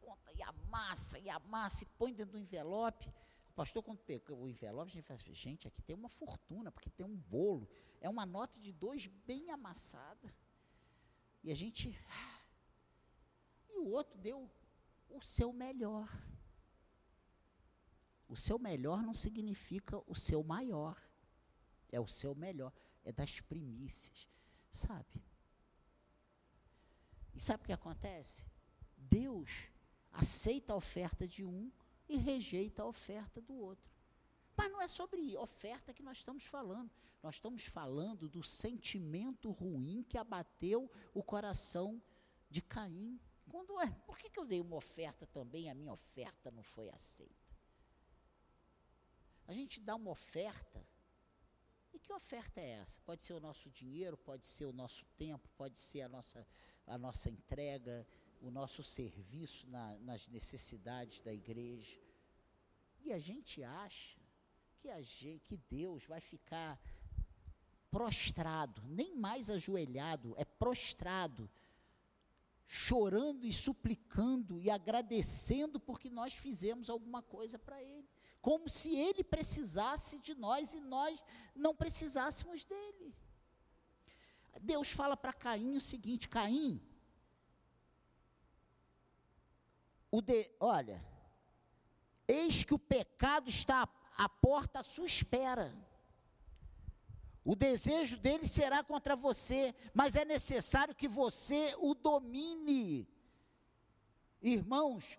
[0.00, 3.12] conta, e amassa, e amassa, e põe dentro do envelope.
[3.50, 6.70] O pastor, quando pegou o envelope, a gente fala assim, gente, aqui tem uma fortuna,
[6.70, 7.68] porque tem um bolo.
[8.00, 10.32] É uma nota de dois bem amassada.
[11.42, 11.98] E a gente.
[13.68, 14.48] E o outro deu
[15.08, 16.08] o seu melhor.
[18.28, 20.96] O seu melhor não significa o seu maior.
[21.90, 22.72] É o seu melhor.
[23.04, 24.28] É das primícias.
[24.70, 25.20] Sabe?
[27.34, 28.46] E sabe o que acontece?
[28.96, 29.68] Deus
[30.12, 31.70] aceita a oferta de um
[32.10, 33.88] e rejeita a oferta do outro.
[34.56, 36.90] Mas não é sobre oferta que nós estamos falando.
[37.22, 42.02] Nós estamos falando do sentimento ruim que abateu o coração
[42.50, 43.18] de Caim.
[43.48, 46.90] Quando é, por que, que eu dei uma oferta também, a minha oferta não foi
[46.90, 47.56] aceita?
[49.46, 50.84] A gente dá uma oferta,
[51.92, 53.00] e que oferta é essa?
[53.02, 56.46] Pode ser o nosso dinheiro, pode ser o nosso tempo, pode ser a nossa,
[56.86, 58.06] a nossa entrega,
[58.40, 61.98] o nosso serviço na, nas necessidades da igreja.
[63.02, 64.18] E a gente acha
[64.78, 66.80] que, a gente, que Deus vai ficar
[67.90, 71.50] prostrado, nem mais ajoelhado, é prostrado
[72.72, 78.08] chorando e suplicando e agradecendo porque nós fizemos alguma coisa para Ele.
[78.40, 81.20] Como se Ele precisasse de nós e nós
[81.54, 83.12] não precisássemos dele.
[84.60, 86.80] Deus fala para Caim o seguinte: Caim,
[90.10, 91.04] o de, olha,
[92.26, 95.74] eis que o pecado está à porta à sua espera.
[97.44, 103.08] O desejo dele será contra você, mas é necessário que você o domine.
[104.42, 105.18] Irmãos,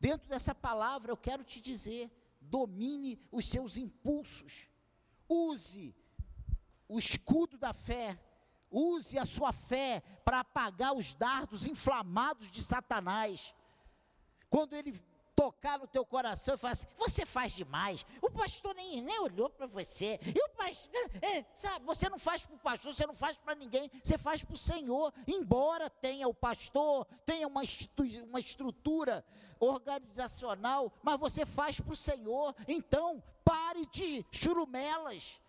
[0.00, 4.68] dentro dessa palavra eu quero te dizer: domine os seus impulsos,
[5.28, 5.94] use
[6.88, 8.18] o escudo da fé,
[8.70, 13.54] use a sua fé para apagar os dardos inflamados de Satanás.
[14.50, 14.92] Quando ele
[15.38, 19.48] tocar no teu coração e falar assim: você faz demais, o pastor nem, nem olhou
[19.48, 23.14] para você, e o pastor, é, sabe, você não faz para o pastor, você não
[23.14, 27.62] faz para ninguém, você faz para o Senhor, embora tenha o pastor, tenha uma,
[28.24, 29.24] uma estrutura
[29.60, 35.40] organizacional, mas você faz para o Senhor, então pare de churumelas.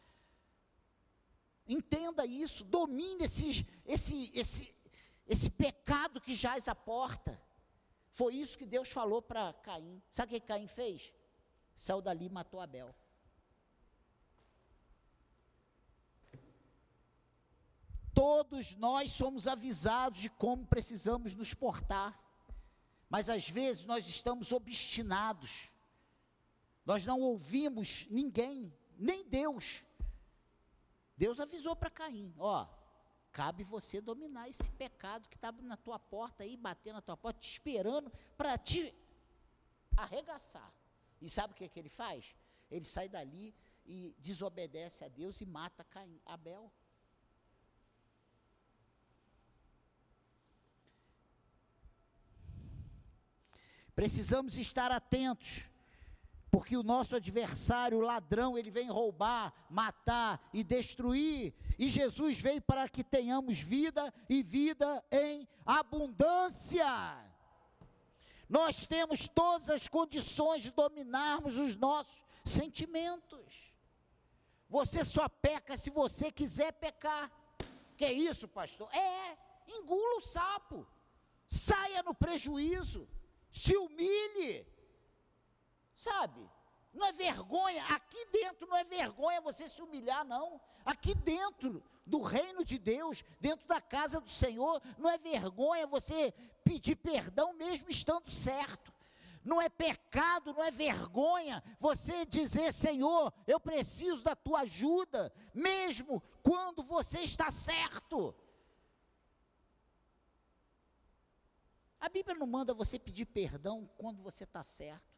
[1.68, 4.76] Entenda isso, domine esse, esse, esse,
[5.28, 7.40] esse pecado que jaz à porta.
[8.20, 10.04] Foi isso que Deus falou para Caim.
[10.10, 11.14] Sabe o que Caim fez?
[11.74, 12.94] Saiu dali e matou Abel.
[18.14, 22.22] Todos nós somos avisados de como precisamos nos portar,
[23.10, 25.72] mas às vezes nós estamos obstinados,
[26.86, 29.86] nós não ouvimos ninguém, nem Deus.
[31.16, 32.68] Deus avisou para Caim: ó,
[33.32, 37.40] Cabe você dominar esse pecado que está na tua porta aí, batendo na tua porta,
[37.40, 38.94] te esperando para te
[39.96, 40.74] arregaçar.
[41.22, 42.36] E sabe o que, é que ele faz?
[42.72, 43.54] Ele sai dali
[43.86, 46.72] e desobedece a Deus e mata Caim, Abel.
[53.94, 55.70] Precisamos estar atentos
[56.52, 61.54] porque o nosso adversário, o ladrão, ele vem roubar, matar e destruir.
[61.78, 66.86] E Jesus veio para que tenhamos vida e vida em abundância.
[68.48, 73.72] Nós temos todas as condições de dominarmos os nossos sentimentos.
[74.68, 77.32] Você só peca se você quiser pecar.
[77.96, 78.90] Que é isso, pastor?
[78.92, 79.38] É,
[79.68, 80.88] engula o sapo.
[81.48, 83.08] Saia no prejuízo.
[83.52, 84.66] Se humilhe
[86.00, 86.50] Sabe?
[86.94, 90.62] Não é vergonha, aqui dentro não é vergonha você se humilhar, não.
[90.86, 94.82] Aqui dentro do reino de Deus, dentro da casa do Senhor.
[94.98, 96.34] Não é vergonha você
[96.64, 98.94] pedir perdão mesmo estando certo.
[99.44, 106.24] Não é pecado, não é vergonha você dizer, Senhor, eu preciso da tua ajuda, mesmo
[106.42, 108.34] quando você está certo.
[112.00, 115.09] A Bíblia não manda você pedir perdão quando você está certo.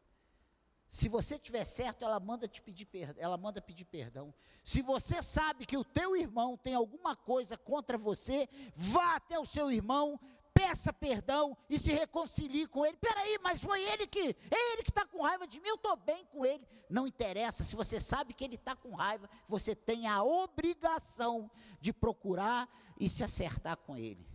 [0.92, 4.32] Se você estiver certo, ela manda te pedir perdão, ela manda pedir perdão.
[4.62, 9.46] Se você sabe que o teu irmão tem alguma coisa contra você, vá até o
[9.46, 10.20] seu irmão,
[10.52, 12.98] peça perdão e se reconcilie com ele.
[12.98, 15.96] Peraí, mas foi ele que, é ele que está com raiva de mim, eu estou
[15.96, 16.62] bem com ele.
[16.90, 21.90] Não interessa, se você sabe que ele está com raiva, você tem a obrigação de
[21.94, 22.68] procurar
[23.00, 24.28] e se acertar com ele.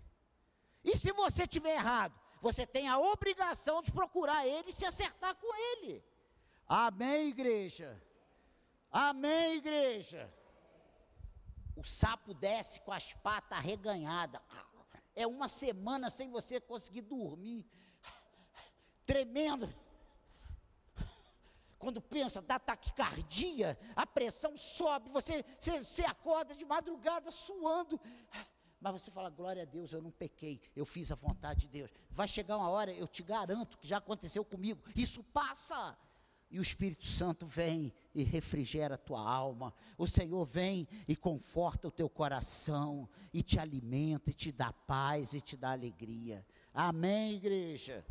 [0.83, 5.35] E se você tiver errado, você tem a obrigação de procurar ele e se acertar
[5.35, 6.03] com ele.
[6.67, 8.01] Amém, igreja?
[8.91, 10.31] Amém, igreja?
[11.75, 14.41] O sapo desce com as patas arreganhadas.
[15.15, 17.65] É uma semana sem você conseguir dormir.
[19.05, 19.73] Tremendo.
[21.79, 27.99] Quando pensa, dá taquicardia, a pressão sobe, você, você, você acorda de madrugada suando.
[28.79, 31.91] Mas você fala, glória a Deus, eu não pequei, eu fiz a vontade de Deus.
[32.09, 34.83] Vai chegar uma hora, eu te garanto que já aconteceu comigo.
[34.95, 35.97] Isso passa
[36.49, 39.73] e o Espírito Santo vem e refrigera a tua alma.
[39.97, 45.33] O Senhor vem e conforta o teu coração, e te alimenta, e te dá paz,
[45.33, 46.45] e te dá alegria.
[46.73, 48.05] Amém, igreja?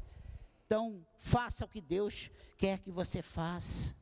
[0.67, 3.95] Então, faça o que Deus quer que você faça.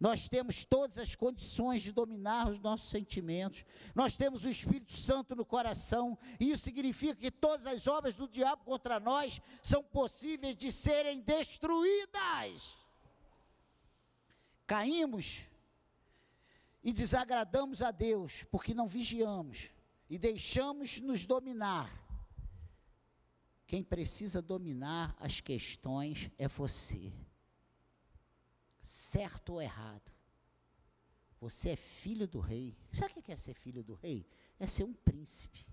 [0.00, 3.64] Nós temos todas as condições de dominar os nossos sentimentos.
[3.94, 8.28] Nós temos o Espírito Santo no coração, e isso significa que todas as obras do
[8.28, 12.78] diabo contra nós são possíveis de serem destruídas
[14.68, 15.48] caímos
[16.84, 19.70] e desagradamos a Deus porque não vigiamos
[20.08, 21.90] e deixamos nos dominar.
[23.66, 27.12] Quem precisa dominar as questões é você.
[28.80, 30.12] Certo ou errado.
[31.40, 32.76] Você é filho do rei.
[32.92, 34.26] Sabe o que é ser filho do rei?
[34.58, 35.66] É ser um príncipe.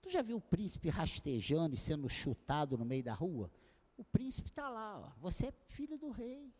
[0.00, 3.50] Tu já viu o príncipe rastejando e sendo chutado no meio da rua?
[3.96, 5.20] O príncipe está lá, ó.
[5.20, 6.52] você é filho do rei.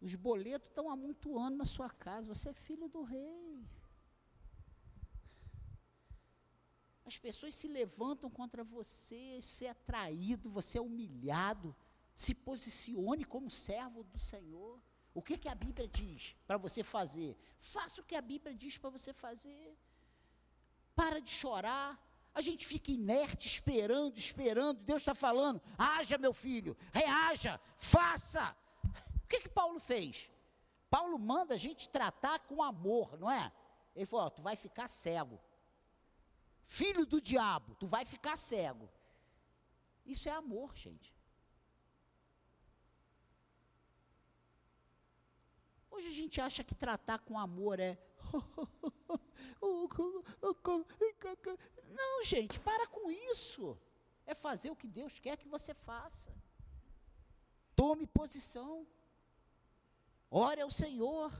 [0.00, 2.32] Os boletos estão amontoando na sua casa.
[2.32, 3.66] Você é filho do rei.
[7.04, 11.74] As pessoas se levantam contra você, você é traído, você é humilhado.
[12.14, 14.80] Se posicione como servo do Senhor.
[15.14, 17.36] O que, que a Bíblia diz para você fazer?
[17.58, 19.76] Faça o que a Bíblia diz para você fazer.
[20.94, 21.98] Para de chorar.
[22.34, 24.78] A gente fica inerte, esperando, esperando.
[24.80, 28.54] Deus está falando: haja, meu filho, reaja, faça.
[29.28, 30.30] O que, que Paulo fez?
[30.88, 33.52] Paulo manda a gente tratar com amor, não é?
[33.94, 35.38] Ele falou: ó, tu vai ficar cego.
[36.62, 38.88] Filho do diabo, tu vai ficar cego.
[40.06, 41.14] Isso é amor, gente.
[45.90, 47.98] Hoje a gente acha que tratar com amor é.
[52.00, 53.78] Não, gente, para com isso.
[54.24, 56.34] É fazer o que Deus quer que você faça.
[57.76, 58.86] Tome posição.
[60.30, 61.32] Ore ao Senhor.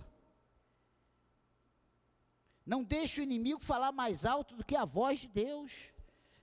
[2.65, 5.93] Não deixe o inimigo falar mais alto do que a voz de Deus.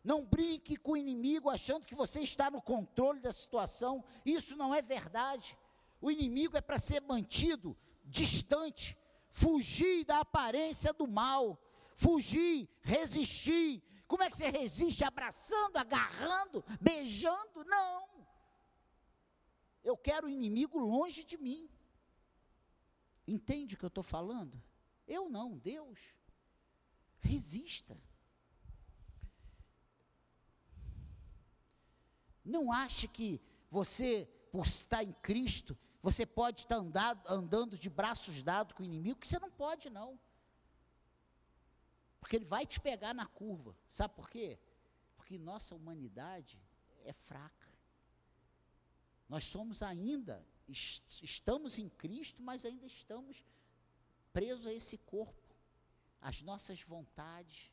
[0.03, 4.03] Não brinque com o inimigo achando que você está no controle da situação.
[4.25, 5.57] Isso não é verdade.
[5.99, 8.97] O inimigo é para ser mantido distante,
[9.29, 11.59] fugir da aparência do mal,
[11.95, 13.81] fugir, resistir.
[14.07, 15.03] Como é que você resiste?
[15.03, 17.63] Abraçando, agarrando, beijando?
[17.65, 18.07] Não.
[19.83, 21.69] Eu quero o inimigo longe de mim.
[23.27, 24.61] Entende o que eu estou falando?
[25.07, 26.15] Eu não, Deus.
[27.19, 27.97] Resista.
[32.43, 38.43] Não ache que você, por estar em Cristo, você pode estar andado, andando de braços
[38.43, 40.19] dados com o inimigo, que você não pode, não.
[42.19, 43.75] Porque ele vai te pegar na curva.
[43.87, 44.59] Sabe por quê?
[45.15, 46.61] Porque nossa humanidade
[47.03, 47.71] é fraca.
[49.27, 53.43] Nós somos ainda estamos em Cristo, mas ainda estamos
[54.33, 55.55] presos a esse corpo,
[56.19, 57.71] as nossas vontades,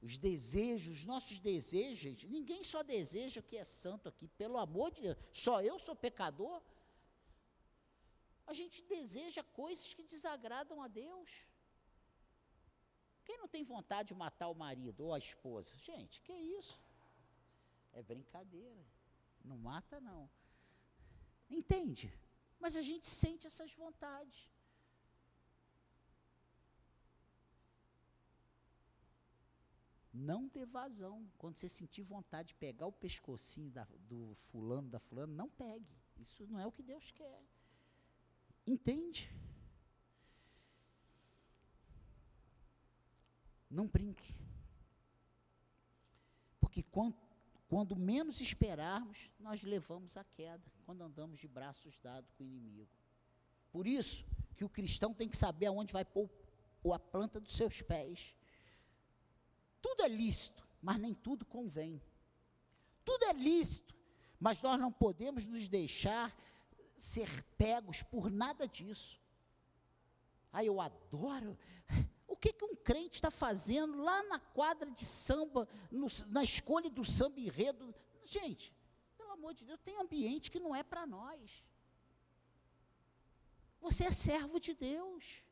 [0.00, 2.24] os desejos, os nossos desejos.
[2.24, 5.18] Ninguém só deseja o que é santo aqui, pelo amor de Deus.
[5.32, 6.62] Só eu sou pecador.
[8.46, 11.30] A gente deseja coisas que desagradam a Deus.
[13.24, 15.76] Quem não tem vontade de matar o marido ou a esposa?
[15.76, 16.80] Gente, que isso?
[17.92, 18.86] É brincadeira.
[19.44, 20.30] Não mata, não.
[21.48, 22.12] Entende?
[22.58, 24.50] Mas a gente sente essas vontades.
[30.12, 31.30] Não dê vazão.
[31.38, 35.96] Quando você sentir vontade de pegar o pescocinho da, do fulano, da fulana, não pegue.
[36.18, 37.42] Isso não é o que Deus quer.
[38.66, 39.30] Entende?
[43.70, 44.34] Não brinque.
[46.60, 47.27] Porque quanto
[47.68, 52.90] quando menos esperarmos, nós levamos a queda, quando andamos de braços dados com o inimigo.
[53.70, 54.24] Por isso
[54.56, 56.30] que o cristão tem que saber aonde vai pôr
[56.92, 58.34] a planta dos seus pés.
[59.82, 62.00] Tudo é lícito, mas nem tudo convém.
[63.04, 63.94] Tudo é lícito,
[64.40, 66.34] mas nós não podemos nos deixar
[66.96, 69.20] ser pegos por nada disso.
[70.50, 71.56] Ah, eu adoro.
[72.40, 77.04] Que, que um crente está fazendo lá na quadra de samba, no, na escolha do
[77.04, 77.94] samba enredo?
[78.24, 78.72] Gente,
[79.16, 81.64] pelo amor de Deus, tem ambiente que não é para nós.
[83.80, 85.42] Você é servo de Deus.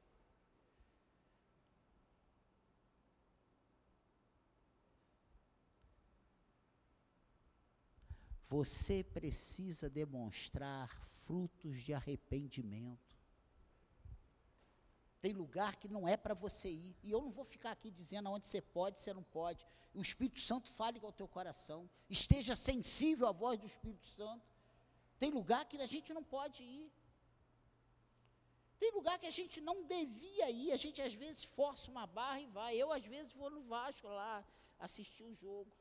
[8.49, 10.89] Você precisa demonstrar
[11.27, 13.06] frutos de arrependimento.
[15.21, 16.97] Tem lugar que não é para você ir.
[17.03, 19.67] E eu não vou ficar aqui dizendo aonde você pode, você não pode.
[19.95, 21.89] O Espírito Santo fale com o teu coração.
[22.09, 24.47] Esteja sensível à voz do Espírito Santo.
[25.19, 26.93] Tem lugar que a gente não pode ir.
[28.79, 30.71] Tem lugar que a gente não devia ir.
[30.73, 32.77] A gente às vezes força uma barra e vai.
[32.77, 34.45] Eu às vezes vou no Vasco lá
[34.79, 35.73] assistir o jogo.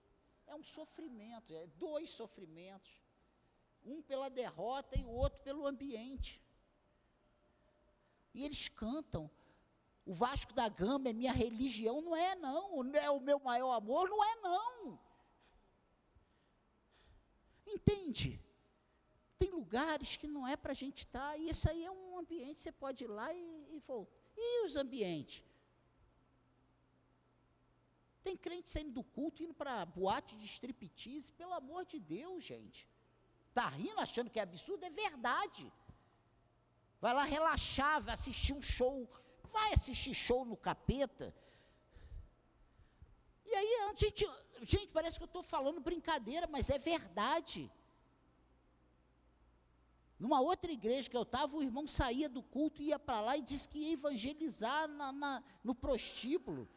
[0.47, 2.91] É um sofrimento, é dois sofrimentos.
[3.83, 6.41] Um pela derrota e o outro pelo ambiente.
[8.35, 9.31] E eles cantam.
[10.05, 12.85] O Vasco da Gama é minha religião, não é não.
[12.93, 14.99] É o meu maior amor, não é não.
[17.65, 18.29] Entende?
[19.39, 22.17] Tem lugares que não é para a gente estar, tá, e isso aí é um
[22.19, 24.13] ambiente, você pode ir lá e, e voltar.
[24.37, 25.43] E os ambientes?
[28.23, 32.87] Tem crente saindo do culto, indo para boate de striptease, pelo amor de Deus, gente.
[33.49, 34.83] Está rindo, achando que é absurdo?
[34.83, 35.71] É verdade.
[37.01, 39.09] Vai lá relaxar, vai assistir um show.
[39.51, 41.33] Vai assistir show no capeta.
[43.45, 44.25] E aí, gente,
[44.63, 47.71] gente parece que eu estou falando brincadeira, mas é verdade.
[50.17, 53.41] Numa outra igreja que eu estava, o irmão saía do culto, ia para lá e
[53.41, 56.67] disse que ia evangelizar na, na, no prostíbulo.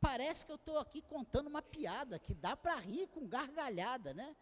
[0.00, 4.34] Parece que eu estou aqui contando uma piada que dá para rir com gargalhada, né?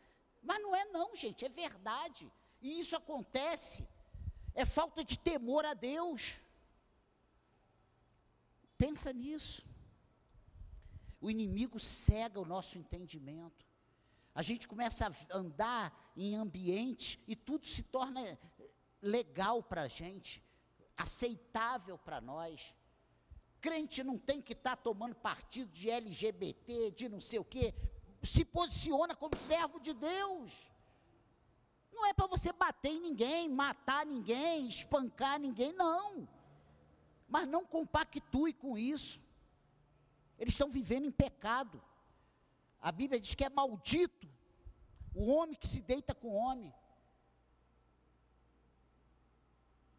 [0.43, 2.31] Mas não é não, gente, é verdade.
[2.61, 3.87] E isso acontece.
[4.55, 6.41] É falta de temor a Deus.
[8.77, 9.67] Pensa nisso.
[11.21, 13.67] O inimigo cega o nosso entendimento.
[14.35, 18.39] A gente começa a andar em ambiente e tudo se torna
[19.03, 20.43] legal para a gente,
[20.97, 22.75] aceitável para nós.
[23.61, 27.75] Crente não tem que estar tá tomando partido de LGBT, de não sei o quê.
[28.23, 30.71] Se posiciona como servo de Deus.
[31.93, 36.29] Não é para você bater em ninguém, matar ninguém, espancar ninguém, não.
[37.29, 39.21] Mas não compactue com isso.
[40.39, 41.83] Eles estão vivendo em pecado.
[42.81, 44.29] A Bíblia diz que é maldito
[45.15, 46.73] o homem que se deita com o homem.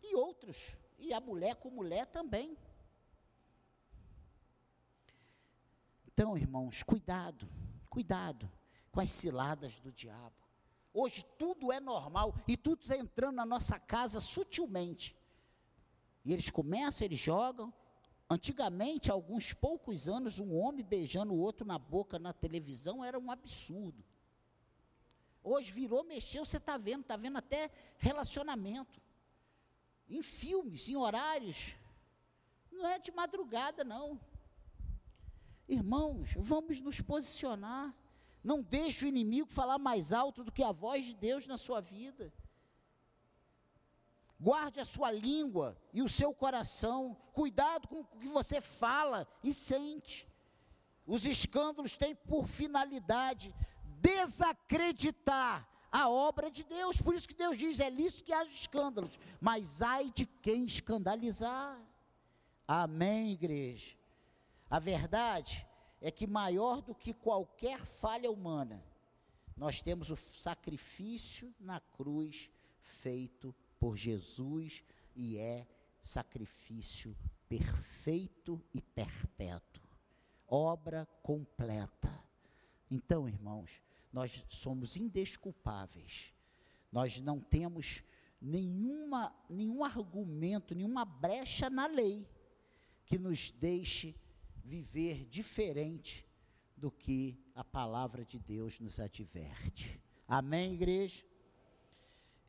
[0.01, 0.57] E outros.
[0.97, 2.57] E a mulher com mulher também.
[6.07, 7.47] Então, irmãos, cuidado,
[7.91, 8.49] cuidado
[8.89, 10.33] com as ciladas do diabo.
[10.93, 15.15] Hoje tudo é normal e tudo está entrando na nossa casa sutilmente.
[16.23, 17.71] E eles começam, eles jogam.
[18.29, 23.19] Antigamente, há alguns poucos anos, um homem beijando o outro na boca na televisão era
[23.19, 24.03] um absurdo.
[25.43, 29.01] Hoje virou, mexeu, você está vendo, está vendo até relacionamento.
[30.09, 31.75] Em filmes, em horários.
[32.71, 34.19] Não é de madrugada, não.
[35.67, 37.95] Irmãos, vamos nos posicionar.
[38.43, 41.79] Não deixe o inimigo falar mais alto do que a voz de Deus na sua
[41.79, 42.33] vida.
[44.39, 47.15] Guarde a sua língua e o seu coração.
[47.31, 50.27] Cuidado com o que você fala e sente.
[51.05, 53.53] Os escândalos têm por finalidade
[53.99, 56.99] desacreditar a obra de Deus.
[56.99, 61.79] Por isso que Deus diz: é lícito que haja escândalos, mas ai de quem escandalizar.
[62.67, 64.00] Amém, igreja.
[64.71, 65.67] A verdade
[65.99, 68.81] é que maior do que qualquer falha humana,
[69.57, 72.49] nós temos o sacrifício na cruz
[72.79, 74.81] feito por Jesus
[75.13, 75.67] e é
[76.01, 77.17] sacrifício
[77.49, 79.83] perfeito e perpétuo,
[80.47, 82.23] obra completa.
[82.89, 83.81] Então, irmãos,
[84.13, 86.33] nós somos indesculpáveis.
[86.89, 88.05] Nós não temos
[88.41, 92.25] nenhuma, nenhum argumento, nenhuma brecha na lei
[93.05, 94.15] que nos deixe
[94.63, 96.25] viver diferente
[96.75, 100.01] do que a palavra de Deus nos adverte.
[100.27, 101.25] Amém, igreja?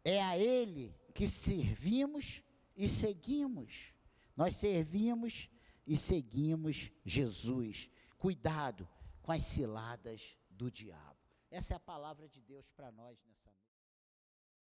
[0.05, 2.43] É a Ele que servimos
[2.77, 3.93] e seguimos.
[4.37, 5.49] Nós servimos
[5.87, 7.91] e seguimos Jesus.
[8.19, 8.89] Cuidado
[9.21, 11.19] com as ciladas do diabo.
[11.51, 13.72] Essa é a palavra de Deus para nós nessa noite.